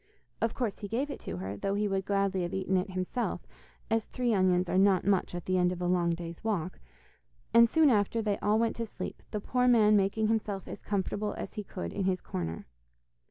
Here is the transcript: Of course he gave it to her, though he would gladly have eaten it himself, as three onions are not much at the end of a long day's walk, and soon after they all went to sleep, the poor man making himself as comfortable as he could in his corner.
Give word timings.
Of 0.41 0.55
course 0.55 0.79
he 0.79 0.87
gave 0.87 1.11
it 1.11 1.19
to 1.19 1.37
her, 1.37 1.55
though 1.55 1.75
he 1.75 1.87
would 1.87 2.05
gladly 2.05 2.41
have 2.41 2.55
eaten 2.55 2.75
it 2.75 2.89
himself, 2.93 3.45
as 3.91 4.03
three 4.05 4.33
onions 4.33 4.67
are 4.67 4.79
not 4.79 5.05
much 5.05 5.35
at 5.35 5.45
the 5.45 5.59
end 5.59 5.71
of 5.71 5.79
a 5.79 5.85
long 5.85 6.15
day's 6.15 6.43
walk, 6.43 6.79
and 7.53 7.69
soon 7.69 7.91
after 7.91 8.19
they 8.19 8.39
all 8.39 8.57
went 8.57 8.75
to 8.77 8.85
sleep, 8.87 9.21
the 9.29 9.39
poor 9.39 9.67
man 9.67 9.95
making 9.95 10.27
himself 10.27 10.67
as 10.67 10.81
comfortable 10.81 11.35
as 11.35 11.53
he 11.53 11.63
could 11.63 11.93
in 11.93 12.05
his 12.05 12.19
corner. 12.19 12.65